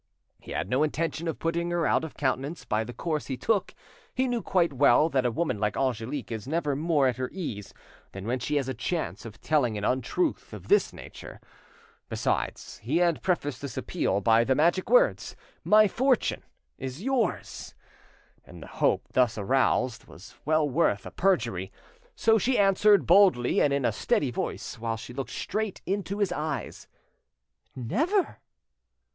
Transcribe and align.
He 0.39 0.51
had 0.53 0.67
no 0.67 0.81
intention 0.81 1.27
of 1.27 1.37
putting 1.37 1.69
her 1.69 1.85
out 1.85 2.03
of 2.03 2.17
countenance 2.17 2.65
by 2.65 2.83
the 2.83 2.91
course 2.91 3.27
he 3.27 3.37
took; 3.37 3.75
he 4.15 4.27
knew 4.27 4.41
quite 4.41 4.73
well 4.73 5.09
that 5.09 5.27
a 5.27 5.31
woman 5.31 5.59
like 5.59 5.77
Angelique 5.77 6.31
is 6.31 6.47
never 6.47 6.75
more 6.75 7.07
at 7.07 7.17
her 7.17 7.29
ease 7.31 7.71
than 8.11 8.25
when 8.25 8.39
she 8.39 8.55
has 8.55 8.67
a 8.67 8.73
chance 8.73 9.25
of 9.25 9.39
telling 9.41 9.77
an 9.77 9.83
untruth 9.83 10.53
of 10.53 10.69
this 10.69 10.91
nature. 10.91 11.39
Besides, 12.09 12.79
he 12.79 12.97
had 12.97 13.21
prefaced 13.21 13.61
this 13.61 13.77
appeal 13.77 14.21
by 14.21 14.43
the 14.43 14.55
magic 14.55 14.89
words, 14.89 15.35
"My 15.63 15.87
fortune' 15.87 16.41
is 16.79 17.03
yours!" 17.03 17.75
and 18.43 18.63
the 18.63 18.67
hope 18.81 19.07
thus 19.13 19.37
aroused 19.37 20.05
was 20.05 20.33
well 20.45 20.67
worth 20.67 21.05
a 21.05 21.11
perjury. 21.11 21.71
So 22.15 22.39
she 22.39 22.57
answered 22.57 23.05
boldly 23.05 23.61
and 23.61 23.71
in 23.71 23.85
a 23.85 23.91
steady 23.91 24.31
voice, 24.31 24.79
while 24.79 24.97
she 24.97 25.13
looked 25.13 25.29
straight 25.29 25.83
into 25.85 26.17
his 26.17 26.31
eyes— 26.31 26.87
"Never!" 27.75 28.39